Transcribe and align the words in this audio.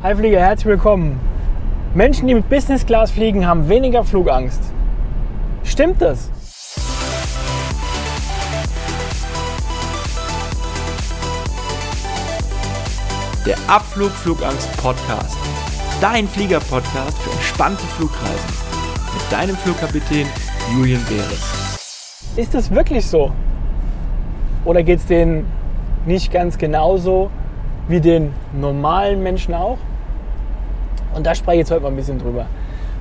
Hi 0.00 0.14
Flieger, 0.14 0.38
herzlich 0.38 0.66
willkommen. 0.66 1.18
Menschen, 1.92 2.28
die 2.28 2.34
mit 2.36 2.48
Business 2.48 2.86
Class 2.86 3.10
fliegen, 3.10 3.44
haben 3.44 3.68
weniger 3.68 4.04
Flugangst. 4.04 4.62
Stimmt 5.64 6.00
das? 6.00 6.30
Der 13.44 13.56
Abflug 13.66 14.12
Flugangst 14.12 14.70
Podcast. 14.80 15.36
Dein 16.00 16.28
Flieger-Podcast 16.28 17.18
für 17.18 17.32
entspannte 17.32 17.82
Flugreisen. 17.96 18.54
Mit 19.12 19.32
deinem 19.32 19.56
Flugkapitän 19.56 20.28
Julian 20.76 21.02
Beres. 21.08 21.74
Ist 22.36 22.54
das 22.54 22.72
wirklich 22.72 23.04
so? 23.04 23.32
Oder 24.64 24.84
geht 24.84 25.00
es 25.00 25.06
denen 25.06 25.44
nicht 26.06 26.30
ganz 26.30 26.56
genauso 26.56 27.32
wie 27.88 28.00
den 28.00 28.32
normalen 28.52 29.24
Menschen 29.24 29.54
auch? 29.54 29.78
Und 31.18 31.26
da 31.26 31.34
spreche 31.34 31.54
ich 31.54 31.58
jetzt 31.62 31.72
heute 31.72 31.82
mal 31.82 31.88
ein 31.88 31.96
bisschen 31.96 32.20
drüber. 32.20 32.46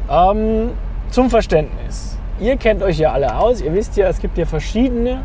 Ähm, 0.10 0.72
zum 1.12 1.30
Verständnis. 1.30 2.18
Ihr 2.40 2.58
kennt 2.58 2.82
euch 2.82 2.98
ja 2.98 3.12
alle 3.12 3.38
aus. 3.38 3.62
Ihr 3.62 3.72
wisst 3.76 3.96
ja, 3.96 4.08
es 4.08 4.18
gibt 4.18 4.40
ja 4.40 4.46
verschiedene 4.48 5.22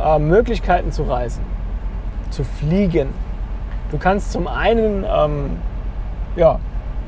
äh, 0.00 0.20
Möglichkeiten 0.20 0.92
zu 0.92 1.02
reisen, 1.02 1.42
zu 2.30 2.44
fliegen. 2.44 3.08
Du 3.90 3.98
kannst 3.98 4.30
zum 4.30 4.46
einen 4.46 5.04
ähm, 5.04 5.56
ja, 6.36 6.60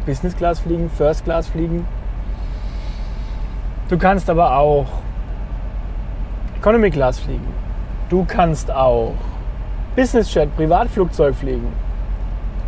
Business 0.05 0.37
Class 0.37 0.59
fliegen, 0.59 0.91
First 0.91 1.23
Class 1.23 1.47
fliegen. 1.47 1.87
Du 3.89 3.97
kannst 3.97 4.28
aber 4.28 4.59
auch 4.59 4.87
Economy 6.59 6.91
Class 6.91 7.20
fliegen. 7.20 7.47
Du 8.09 8.25
kannst 8.27 8.69
auch 8.69 9.14
Business 9.95 10.34
Jet, 10.34 10.56
Privatflugzeug 10.56 11.37
fliegen. 11.37 11.86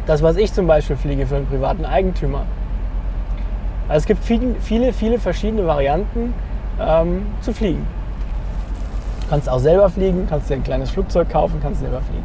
Das, 0.09 0.23
was 0.23 0.39
ich 0.39 0.55
zum 0.55 0.67
Beispiel 0.67 0.97
fliege 0.97 1.27
für 1.27 1.37
einen 1.37 1.47
privaten 1.47 1.85
Eigentümer. 1.85 2.47
Also 3.89 3.99
es 3.99 4.07
gibt 4.07 4.25
viele, 4.25 4.95
viele 4.95 5.19
verschiedene 5.19 5.67
Varianten 5.67 6.33
ähm, 6.81 7.27
zu 7.43 7.53
fliegen. 7.53 7.87
Du 9.21 9.27
kannst 9.29 9.51
auch 9.51 9.59
selber 9.59 9.91
fliegen, 9.91 10.27
kannst 10.27 10.49
dir 10.49 10.55
ein 10.55 10.65
kleines 10.65 10.89
Flugzeug 10.89 11.29
kaufen, 11.29 11.61
kannst 11.63 11.81
selber 11.81 12.01
fliegen. 12.01 12.25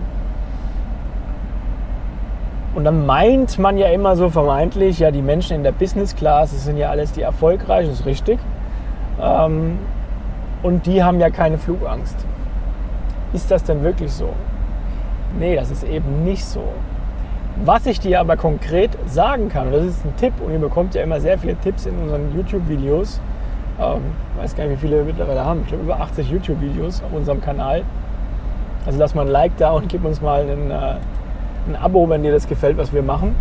Und 2.73 2.85
dann 2.85 3.05
meint 3.05 3.59
man 3.59 3.77
ja 3.77 3.87
immer 3.87 4.15
so 4.15 4.29
vermeintlich, 4.29 4.99
ja, 4.99 5.11
die 5.11 5.21
Menschen 5.21 5.57
in 5.57 5.63
der 5.63 5.73
Business 5.73 6.15
Class, 6.15 6.51
das 6.51 6.63
sind 6.63 6.77
ja 6.77 6.89
alles 6.89 7.11
die 7.11 7.21
erfolgreichen, 7.21 7.91
ist 7.91 8.05
richtig. 8.05 8.39
Ähm, 9.21 9.77
und 10.63 10.85
die 10.85 11.03
haben 11.03 11.19
ja 11.19 11.29
keine 11.29 11.57
Flugangst. 11.57 12.15
Ist 13.33 13.51
das 13.51 13.61
denn 13.65 13.83
wirklich 13.83 14.13
so? 14.13 14.29
Nee, 15.37 15.57
das 15.57 15.69
ist 15.69 15.83
eben 15.83 16.23
nicht 16.23 16.45
so. 16.45 16.63
Was 17.57 17.85
ich 17.85 17.99
dir 17.99 18.19
aber 18.19 18.35
konkret 18.35 18.91
sagen 19.05 19.47
kann, 19.47 19.67
und 19.67 19.73
das 19.73 19.83
ist 19.85 20.05
ein 20.05 20.15
Tipp, 20.17 20.33
und 20.43 20.51
ihr 20.51 20.59
bekommt 20.59 20.95
ja 20.95 21.03
immer 21.03 21.19
sehr 21.19 21.37
viele 21.37 21.55
Tipps 21.55 21.85
in 21.85 21.95
unseren 21.99 22.35
YouTube-Videos. 22.35 23.21
Ähm, 23.79 24.01
ich 24.35 24.43
weiß 24.43 24.55
gar 24.55 24.65
nicht, 24.65 24.81
wie 24.81 24.87
viele 24.87 24.97
wir 24.97 25.05
mittlerweile 25.05 25.45
haben. 25.45 25.61
Ich 25.61 25.67
glaube, 25.67 25.83
über 25.83 25.99
80 25.99 26.31
YouTube-Videos 26.31 27.03
auf 27.03 27.13
unserem 27.13 27.41
Kanal. 27.41 27.83
Also 28.85 28.97
lass 28.99 29.13
mal 29.13 29.21
ein 29.21 29.31
Like 29.31 29.55
da 29.57 29.71
und 29.71 29.87
gib 29.87 30.03
uns 30.03 30.19
mal 30.19 30.41
einen, 30.41 30.71
äh, 30.71 30.95
ein 31.67 31.75
Abo, 31.79 32.09
wenn 32.09 32.23
dir 32.23 32.31
das 32.31 32.47
gefällt, 32.47 32.77
was 32.77 32.91
wir 32.91 33.03
machen. 33.03 33.35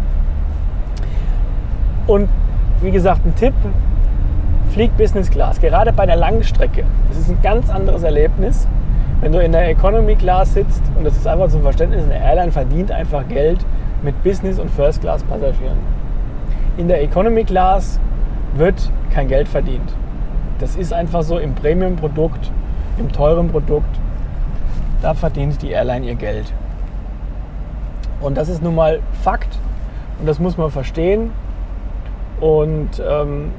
Und 2.06 2.28
wie 2.82 2.90
gesagt, 2.90 3.24
ein 3.24 3.34
Tipp, 3.34 3.54
flieg 4.72 4.94
Business 4.96 5.30
Class, 5.30 5.58
gerade 5.60 5.92
bei 5.92 6.04
der 6.04 6.16
langen 6.16 6.44
Strecke. 6.44 6.84
Das 7.08 7.18
ist 7.18 7.30
ein 7.30 7.40
ganz 7.42 7.70
anderes 7.70 8.02
Erlebnis. 8.02 8.68
Wenn 9.20 9.32
du 9.32 9.42
in 9.42 9.52
der 9.52 9.68
Economy 9.68 10.16
Class 10.16 10.52
sitzt, 10.52 10.82
und 10.96 11.04
das 11.04 11.16
ist 11.16 11.26
einfach 11.26 11.48
zum 11.48 11.62
Verständnis, 11.62 12.04
eine 12.04 12.22
Airline 12.22 12.52
verdient 12.52 12.90
einfach 12.90 13.26
Geld 13.28 13.64
mit 14.02 14.22
Business 14.22 14.58
und 14.58 14.70
First 14.70 15.00
Class 15.00 15.22
Passagieren. 15.24 15.78
In 16.76 16.88
der 16.88 17.02
Economy 17.02 17.44
Class 17.44 18.00
wird 18.54 18.90
kein 19.12 19.28
Geld 19.28 19.48
verdient. 19.48 19.94
Das 20.58 20.76
ist 20.76 20.92
einfach 20.92 21.22
so 21.22 21.38
im 21.38 21.54
Premium-Produkt, 21.54 22.50
im 22.98 23.10
teuren 23.12 23.48
Produkt, 23.48 23.98
da 25.02 25.14
verdient 25.14 25.60
die 25.62 25.70
Airline 25.70 26.06
ihr 26.06 26.14
Geld. 26.14 26.52
Und 28.20 28.36
das 28.36 28.48
ist 28.48 28.62
nun 28.62 28.76
mal 28.76 29.00
Fakt 29.22 29.58
und 30.20 30.26
das 30.26 30.38
muss 30.38 30.56
man 30.56 30.70
verstehen. 30.70 31.32
Und 32.40 33.02
ähm, 33.04 33.50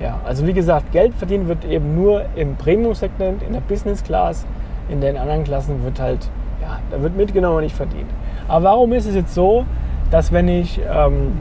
ja, 0.00 0.18
also 0.24 0.46
wie 0.46 0.52
gesagt, 0.52 0.92
Geld 0.92 1.14
verdient 1.14 1.48
wird 1.48 1.64
eben 1.64 1.94
nur 1.94 2.24
im 2.34 2.56
Premium-Segment, 2.56 3.42
in 3.42 3.52
der 3.52 3.60
Business 3.60 4.02
Class. 4.02 4.46
In 4.88 5.00
den 5.00 5.16
anderen 5.16 5.44
Klassen 5.44 5.84
wird 5.84 6.00
halt, 6.00 6.28
ja, 6.60 6.78
da 6.90 7.02
wird 7.02 7.16
mitgenommen 7.16 7.56
und 7.56 7.62
nicht 7.64 7.76
verdient. 7.76 8.10
Aber 8.46 8.64
warum 8.64 8.92
ist 8.92 9.06
es 9.06 9.14
jetzt 9.14 9.34
so, 9.34 9.64
dass 10.10 10.32
wenn 10.32 10.48
ich 10.48 10.80
ähm, 10.90 11.32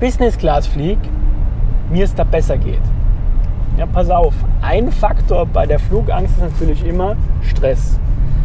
Business 0.00 0.38
Class 0.38 0.66
fliege, 0.66 1.00
mir 1.90 2.04
es 2.04 2.14
da 2.14 2.24
besser 2.24 2.56
geht? 2.56 2.82
Ja, 3.76 3.86
pass 3.86 4.10
auf, 4.10 4.34
ein 4.60 4.90
Faktor 4.90 5.46
bei 5.46 5.66
der 5.66 5.78
Flugangst 5.78 6.36
ist 6.36 6.42
natürlich 6.42 6.84
immer 6.84 7.16
Stress. 7.42 7.98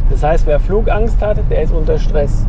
Das 0.10 0.24
heißt, 0.24 0.46
wer 0.46 0.60
Flugangst 0.60 1.22
hat, 1.22 1.38
der 1.50 1.64
ist 1.64 1.74
unter 1.74 1.98
Stress. 1.98 2.46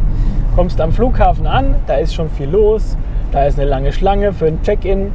Kommst 0.54 0.80
am 0.80 0.92
Flughafen 0.92 1.46
an, 1.46 1.76
da 1.86 1.94
ist 1.94 2.14
schon 2.14 2.28
viel 2.30 2.50
los, 2.50 2.96
da 3.32 3.44
ist 3.44 3.58
eine 3.58 3.68
lange 3.68 3.92
Schlange 3.92 4.32
für 4.32 4.46
ein 4.46 4.62
Check-in. 4.62 5.12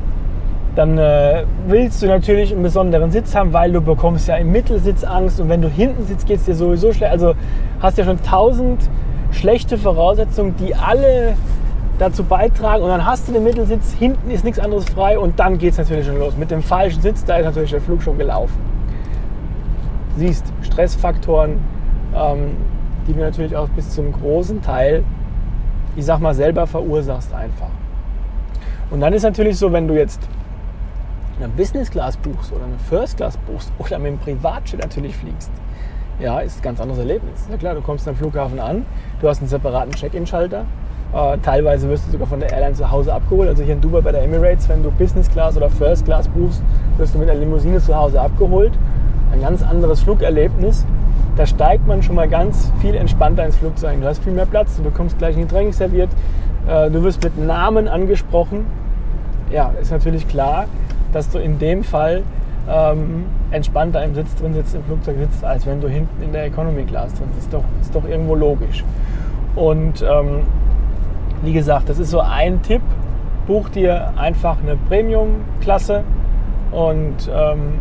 Dann 0.75 0.97
äh, 0.97 1.43
willst 1.67 2.01
du 2.01 2.07
natürlich 2.07 2.51
einen 2.51 2.63
besonderen 2.63 3.11
Sitz 3.11 3.35
haben, 3.35 3.53
weil 3.53 3.71
du 3.71 3.81
bekommst 3.81 4.27
ja 4.27 4.35
im 4.35 4.51
Mittelsitz 4.51 5.03
Angst 5.03 5.39
und 5.39 5.49
wenn 5.49 5.61
du 5.61 5.67
hinten 5.67 6.05
sitzt, 6.05 6.27
geht 6.27 6.37
es 6.39 6.45
dir 6.45 6.55
sowieso 6.55 6.93
schlecht. 6.93 7.11
Also 7.11 7.33
hast 7.79 7.97
ja 7.97 8.05
schon 8.05 8.21
tausend 8.21 8.89
schlechte 9.31 9.77
Voraussetzungen, 9.77 10.55
die 10.57 10.75
alle 10.75 11.35
dazu 11.97 12.23
beitragen 12.23 12.83
und 12.83 12.89
dann 12.89 13.05
hast 13.05 13.27
du 13.27 13.33
den 13.33 13.43
Mittelsitz, 13.43 13.93
hinten 13.93 14.31
ist 14.31 14.45
nichts 14.45 14.59
anderes 14.59 14.85
frei 14.85 15.19
und 15.19 15.39
dann 15.39 15.57
geht 15.57 15.73
es 15.73 15.77
natürlich 15.77 16.05
schon 16.05 16.17
los. 16.17 16.37
Mit 16.37 16.49
dem 16.49 16.61
falschen 16.61 17.01
Sitz, 17.01 17.25
da 17.25 17.37
ist 17.37 17.45
natürlich 17.45 17.71
der 17.71 17.81
Flug 17.81 18.01
schon 18.01 18.17
gelaufen. 18.17 18.57
Siehst, 20.17 20.45
Stressfaktoren, 20.61 21.59
ähm, 22.15 22.51
die 23.07 23.13
du 23.13 23.19
natürlich 23.19 23.55
auch 23.55 23.67
bis 23.69 23.89
zum 23.89 24.11
großen 24.11 24.61
Teil, 24.61 25.03
ich 25.95 26.05
sag 26.05 26.19
mal, 26.19 26.33
selber 26.33 26.67
verursachst 26.67 27.33
einfach. 27.33 27.69
Und 28.91 29.01
dann 29.01 29.13
ist 29.13 29.23
natürlich 29.23 29.57
so, 29.57 29.71
wenn 29.71 29.87
du 29.87 29.93
jetzt 29.93 30.21
eine 31.39 31.49
Business 31.49 31.89
Class 31.89 32.17
buchst 32.17 32.51
oder 32.51 32.65
eine 32.65 32.77
First 32.89 33.17
Class 33.17 33.37
buchst 33.37 33.71
oder 33.79 33.99
mit 33.99 34.11
dem 34.11 34.17
Privatjet 34.19 34.81
natürlich 34.81 35.15
fliegst, 35.15 35.51
ja, 36.19 36.39
ist 36.39 36.59
ein 36.59 36.61
ganz 36.61 36.81
anderes 36.81 36.99
Erlebnis. 36.99 37.47
Ja 37.49 37.57
klar, 37.57 37.75
du 37.75 37.81
kommst 37.81 38.07
am 38.07 38.15
Flughafen 38.15 38.59
an, 38.59 38.85
du 39.21 39.29
hast 39.29 39.39
einen 39.39 39.47
separaten 39.47 39.93
Check-in-Schalter. 39.93 40.65
Äh, 41.11 41.37
teilweise 41.39 41.89
wirst 41.89 42.05
du 42.07 42.11
sogar 42.11 42.27
von 42.27 42.39
der 42.39 42.51
Airline 42.51 42.75
zu 42.75 42.91
Hause 42.91 43.13
abgeholt. 43.13 43.49
Also 43.49 43.63
hier 43.63 43.73
in 43.73 43.81
Dubai 43.81 44.01
bei 44.01 44.11
der 44.11 44.21
Emirates, 44.21 44.69
wenn 44.69 44.83
du 44.83 44.91
Business 44.91 45.29
Class 45.31 45.57
oder 45.57 45.69
First 45.69 46.05
Class 46.05 46.27
buchst, 46.27 46.61
wirst 46.97 47.15
du 47.15 47.19
mit 47.19 47.29
einer 47.29 47.39
Limousine 47.39 47.79
zu 47.79 47.95
Hause 47.95 48.21
abgeholt. 48.21 48.73
Ein 49.31 49.41
ganz 49.41 49.63
anderes 49.63 50.01
Flugerlebnis. 50.01 50.85
Da 51.35 51.45
steigt 51.45 51.87
man 51.87 52.03
schon 52.03 52.15
mal 52.15 52.27
ganz 52.27 52.71
viel 52.81 52.95
entspannter 52.95 53.45
ins 53.45 53.55
Flugzeug. 53.55 54.01
Du 54.01 54.07
hast 54.07 54.23
viel 54.23 54.33
mehr 54.33 54.45
Platz, 54.45 54.75
du 54.75 54.83
bekommst 54.83 55.17
gleich 55.17 55.37
ein 55.37 55.43
Getränk 55.43 55.73
serviert, 55.73 56.09
äh, 56.67 56.91
du 56.91 57.01
wirst 57.03 57.23
mit 57.23 57.37
Namen 57.37 57.87
angesprochen. 57.87 58.65
Ja, 59.49 59.71
ist 59.81 59.91
natürlich 59.91 60.27
klar, 60.27 60.65
dass 61.11 61.29
du 61.29 61.39
in 61.39 61.59
dem 61.59 61.83
Fall 61.83 62.23
ähm, 62.69 63.25
entspannter 63.51 64.03
im 64.03 64.13
Sitz 64.15 64.35
drin 64.35 64.53
sitzt, 64.53 64.75
im 64.75 64.83
Flugzeug 64.83 65.17
sitzt, 65.17 65.43
als 65.43 65.65
wenn 65.65 65.81
du 65.81 65.87
hinten 65.87 66.21
in 66.21 66.31
der 66.31 66.45
Economy 66.45 66.83
Class 66.83 67.13
drin 67.13 67.27
sitzt. 67.33 67.45
Ist 67.45 67.53
doch, 67.53 67.63
ist 67.81 67.95
doch 67.95 68.07
irgendwo 68.07 68.35
logisch. 68.35 68.83
Und 69.55 70.01
ähm, 70.01 70.43
wie 71.41 71.53
gesagt, 71.53 71.89
das 71.89 71.99
ist 71.99 72.11
so 72.11 72.19
ein 72.19 72.61
Tipp. 72.61 72.81
Buch 73.47 73.69
dir 73.69 74.13
einfach 74.15 74.57
eine 74.61 74.75
Premium-Klasse 74.75 76.03
und 76.71 77.31
ähm, 77.33 77.79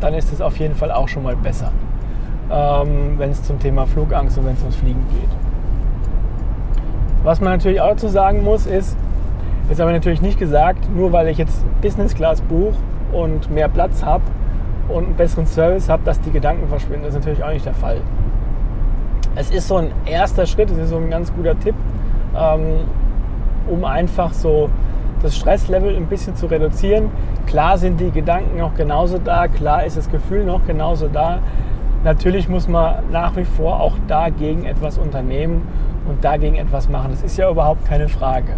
dann 0.00 0.14
ist 0.14 0.32
es 0.32 0.40
auf 0.40 0.56
jeden 0.58 0.76
Fall 0.76 0.92
auch 0.92 1.08
schon 1.08 1.24
mal 1.24 1.34
besser, 1.34 1.72
ähm, 2.50 3.18
wenn 3.18 3.30
es 3.30 3.42
zum 3.42 3.58
Thema 3.58 3.86
Flugangst 3.86 4.38
und 4.38 4.46
wenn 4.46 4.54
es 4.54 4.60
ums 4.60 4.76
Fliegen 4.76 5.04
geht. 5.10 5.28
Was 7.24 7.40
man 7.40 7.54
natürlich 7.54 7.80
auch 7.80 7.88
dazu 7.90 8.06
sagen 8.06 8.44
muss, 8.44 8.66
ist, 8.66 8.96
ist 9.70 9.80
aber 9.80 9.92
natürlich 9.92 10.20
nicht 10.20 10.38
gesagt, 10.38 10.88
nur 10.94 11.12
weil 11.12 11.28
ich 11.28 11.38
jetzt 11.38 11.64
Business 11.80 12.14
Class 12.14 12.40
buche 12.40 12.76
und 13.12 13.50
mehr 13.50 13.68
Platz 13.68 14.04
habe 14.04 14.24
und 14.88 15.04
einen 15.04 15.14
besseren 15.14 15.46
Service 15.46 15.88
habe, 15.88 16.02
dass 16.04 16.20
die 16.20 16.30
Gedanken 16.30 16.68
verschwinden. 16.68 17.04
Das 17.04 17.14
ist 17.14 17.20
natürlich 17.20 17.44
auch 17.44 17.52
nicht 17.52 17.64
der 17.64 17.74
Fall. 17.74 17.98
Es 19.36 19.50
ist 19.50 19.68
so 19.68 19.76
ein 19.76 19.92
erster 20.06 20.46
Schritt, 20.46 20.70
es 20.70 20.78
ist 20.78 20.90
so 20.90 20.96
ein 20.96 21.08
ganz 21.08 21.32
guter 21.32 21.58
Tipp, 21.58 21.76
ähm, 22.36 22.80
um 23.68 23.84
einfach 23.84 24.32
so 24.32 24.68
das 25.22 25.36
Stresslevel 25.36 25.96
ein 25.96 26.06
bisschen 26.06 26.34
zu 26.34 26.46
reduzieren. 26.46 27.10
Klar 27.46 27.78
sind 27.78 28.00
die 28.00 28.10
Gedanken 28.10 28.58
noch 28.58 28.74
genauso 28.74 29.18
da, 29.18 29.46
klar 29.46 29.84
ist 29.84 29.96
das 29.96 30.10
Gefühl 30.10 30.44
noch 30.44 30.66
genauso 30.66 31.06
da. 31.06 31.38
Natürlich 32.02 32.48
muss 32.48 32.66
man 32.66 32.96
nach 33.12 33.36
wie 33.36 33.44
vor 33.44 33.80
auch 33.80 33.94
dagegen 34.08 34.64
etwas 34.64 34.98
unternehmen 34.98 35.62
und 36.08 36.24
dagegen 36.24 36.56
etwas 36.56 36.88
machen. 36.88 37.10
Das 37.10 37.22
ist 37.22 37.36
ja 37.36 37.50
überhaupt 37.50 37.84
keine 37.84 38.08
Frage. 38.08 38.54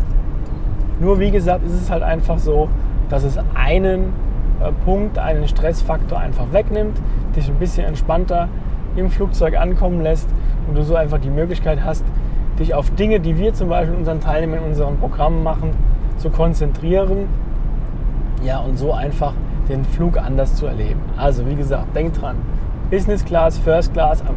Nur 1.03 1.19
wie 1.19 1.33
gesagt, 1.33 1.67
ist 1.67 1.73
es 1.73 1.91
halt 1.91 2.05
einfach 2.05 2.39
so, 2.39 2.69
dass 3.09 3.25
es 3.25 3.37
einen 3.55 4.13
äh, 4.61 4.71
Punkt, 4.85 5.19
einen 5.19 5.49
Stressfaktor 5.49 6.21
einfach 6.21 6.53
wegnimmt, 6.53 6.97
dich 7.35 7.49
ein 7.49 7.57
bisschen 7.57 7.85
entspannter 7.85 8.49
im 8.95 9.11
Flugzeug 9.11 9.59
ankommen 9.59 10.01
lässt 10.01 10.29
und 10.69 10.77
du 10.77 10.85
so 10.85 10.95
einfach 10.95 11.19
die 11.19 11.31
Möglichkeit 11.31 11.81
hast, 11.85 12.05
dich 12.61 12.73
auf 12.73 12.89
Dinge, 12.91 13.19
die 13.19 13.37
wir 13.37 13.53
zum 13.53 13.69
Beispiel 13.69 13.97
unseren 13.97 14.21
Teilnehmern 14.21 14.61
in 14.61 14.65
unseren 14.67 14.97
Programmen 14.99 15.43
machen, 15.43 15.71
zu 16.19 16.31
konzentrieren. 16.31 17.27
Ja, 18.45 18.59
und 18.59 18.79
so 18.79 18.93
einfach 18.93 19.33
den 19.69 19.85
Flug 19.85 20.19
anders 20.19 20.55
zu 20.55 20.67
erleben. 20.67 21.01
Also, 21.17 21.49
wie 21.49 21.57
gesagt, 21.57 21.97
denk 21.97 22.13
dran. 22.13 22.37
Business 22.93 23.25
Class, 23.25 23.59
First 23.59 23.93
Class, 23.93 24.21
am 24.21 24.37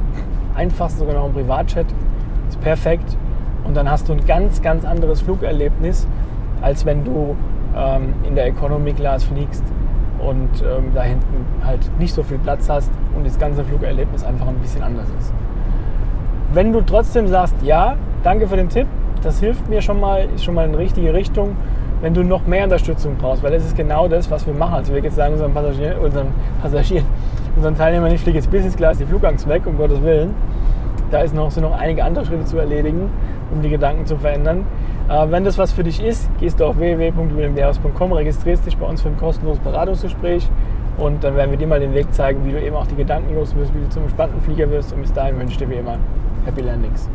einfachsten 0.55 0.97
sogar 0.97 1.13
noch 1.13 1.25
ein 1.25 1.33
Privatchat. 1.33 1.85
Ist 2.49 2.59
perfekt. 2.59 3.17
Und 3.65 3.77
dann 3.77 3.87
hast 3.87 4.09
du 4.09 4.13
ein 4.13 4.25
ganz, 4.25 4.63
ganz 4.63 4.83
anderes 4.83 5.21
Flugerlebnis, 5.21 6.07
als 6.61 6.85
wenn 6.85 7.03
du 7.03 7.35
ähm, 7.75 8.13
in 8.27 8.35
der 8.35 8.47
Economy 8.47 8.93
Class 8.93 9.23
fliegst 9.23 9.63
und 10.19 10.49
ähm, 10.61 10.91
da 10.93 11.03
hinten 11.03 11.45
halt 11.63 11.79
nicht 11.99 12.13
so 12.13 12.23
viel 12.23 12.37
Platz 12.37 12.69
hast 12.69 12.91
und 13.15 13.25
das 13.25 13.37
ganze 13.37 13.63
Flugerlebnis 13.63 14.23
einfach 14.23 14.47
ein 14.47 14.55
bisschen 14.55 14.83
anders 14.83 15.07
ist. 15.19 15.33
Wenn 16.53 16.71
du 16.71 16.81
trotzdem 16.81 17.27
sagst, 17.27 17.55
ja, 17.61 17.95
danke 18.23 18.47
für 18.47 18.55
den 18.55 18.69
Tipp, 18.69 18.87
das 19.23 19.39
hilft 19.39 19.67
mir 19.69 19.81
schon 19.81 19.99
mal, 19.99 20.27
ist 20.35 20.43
schon 20.43 20.53
mal 20.53 20.65
in 20.65 20.71
die 20.71 20.77
richtige 20.77 21.13
Richtung, 21.13 21.55
wenn 22.01 22.13
du 22.13 22.23
noch 22.23 22.45
mehr 22.45 22.63
Unterstützung 22.63 23.15
brauchst, 23.17 23.43
weil 23.43 23.51
das 23.51 23.65
ist 23.65 23.75
genau 23.75 24.07
das, 24.07 24.29
was 24.29 24.45
wir 24.45 24.53
machen. 24.53 24.75
Also 24.75 24.93
wir 24.93 25.01
jetzt 25.01 25.15
sagen 25.15 25.33
unseren 25.33 25.53
Passagieren, 25.53 25.99
unseren 25.99 26.27
Passagieren, 26.61 27.05
unseren 27.55 27.75
Teilnehmern, 27.75 28.11
ich 28.11 28.21
fliege 28.21 28.37
jetzt 28.37 28.51
Business 28.51 28.75
Class 28.75 28.97
die 28.97 29.05
Flugangst 29.05 29.47
weg, 29.47 29.63
um 29.65 29.77
Gottes 29.77 30.01
Willen. 30.03 30.33
Da 31.15 31.21
ist 31.21 31.33
noch, 31.33 31.49
sind 31.49 31.63
noch 31.63 31.71
einige 31.71 32.03
andere 32.03 32.25
Schritte 32.25 32.43
zu 32.43 32.57
erledigen, 32.57 33.09
um 33.49 33.61
die 33.61 33.69
Gedanken 33.69 34.05
zu 34.05 34.17
verändern. 34.17 34.65
Äh, 35.07 35.31
wenn 35.31 35.45
das 35.45 35.57
was 35.57 35.71
für 35.71 35.85
dich 35.85 36.03
ist, 36.03 36.29
gehst 36.41 36.59
du 36.59 36.65
auf 36.65 36.77
www.williamdehaus.com, 36.77 38.11
registrierst 38.11 38.65
dich 38.65 38.75
bei 38.75 38.85
uns 38.85 39.01
für 39.01 39.07
ein 39.07 39.15
kostenloses 39.15 39.63
Beratungsgespräch 39.63 40.49
und 40.97 41.23
dann 41.23 41.37
werden 41.37 41.51
wir 41.51 41.57
dir 41.57 41.67
mal 41.67 41.79
den 41.79 41.93
Weg 41.93 42.13
zeigen, 42.13 42.43
wie 42.43 42.51
du 42.51 42.61
eben 42.61 42.75
auch 42.75 42.87
die 42.87 42.97
Gedanken 42.97 43.33
los 43.33 43.55
wirst, 43.55 43.73
wie 43.73 43.79
du 43.79 43.87
zum 43.87 44.03
entspannten 44.03 44.41
Flieger 44.41 44.69
wirst. 44.69 44.91
Und 44.91 45.03
bis 45.03 45.13
dahin 45.13 45.39
wünsche 45.39 45.53
ich 45.53 45.57
dir 45.57 45.69
wie 45.69 45.75
immer 45.75 45.97
Happy 46.45 46.59
Landings. 46.59 47.09